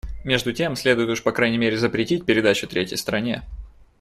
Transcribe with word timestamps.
Между 0.23 0.51
тем 0.51 0.75
следует 0.75 1.09
уж 1.09 1.21
по 1.21 1.31
крайней 1.31 1.59
мере 1.59 1.77
запретить 1.77 2.25
передачу 2.25 2.65
третьей 2.65 2.97
стране. 2.97 3.43